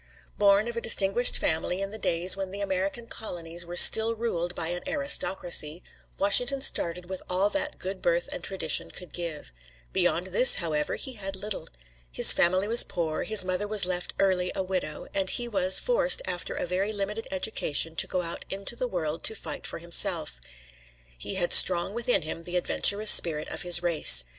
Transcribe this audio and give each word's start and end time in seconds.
Born 0.35 0.67
of 0.67 0.75
a 0.75 0.81
distinguished 0.81 1.37
family 1.37 1.79
in 1.79 1.91
the 1.91 1.99
days 1.99 2.35
when 2.35 2.49
the 2.49 2.59
American 2.59 3.05
colonies 3.05 3.67
were 3.67 3.75
still 3.75 4.15
ruled 4.15 4.55
by 4.55 4.69
an 4.69 4.81
aristocracy, 4.89 5.83
Washington 6.17 6.59
started 6.61 7.07
with 7.07 7.21
all 7.29 7.51
that 7.51 7.77
good 7.77 8.01
birth 8.01 8.27
and 8.31 8.43
tradition 8.43 8.89
could 8.89 9.13
give. 9.13 9.51
Beyond 9.93 10.25
this, 10.33 10.55
however, 10.55 10.95
he 10.95 11.13
had 11.13 11.35
little. 11.35 11.69
His 12.11 12.31
family 12.31 12.67
was 12.67 12.81
poor, 12.83 13.25
his 13.25 13.45
mother 13.45 13.67
was 13.67 13.85
left 13.85 14.15
early 14.17 14.51
a 14.55 14.63
widow, 14.63 15.05
and 15.13 15.29
he 15.29 15.47
was 15.47 15.79
forced 15.79 16.23
after 16.25 16.55
a 16.55 16.65
very 16.65 16.91
limited 16.91 17.27
education 17.29 17.95
to 17.97 18.07
go 18.07 18.23
out 18.23 18.43
into 18.49 18.75
the 18.75 18.87
world 18.87 19.21
to 19.25 19.35
fight 19.35 19.67
for 19.67 19.77
himself 19.77 20.41
He 21.15 21.35
had 21.35 21.53
strong 21.53 21.93
within 21.93 22.23
him 22.23 22.45
the 22.45 22.57
adventurous 22.57 23.11
spirit 23.11 23.49
of 23.49 23.61
his 23.61 23.83
race. 23.83 24.25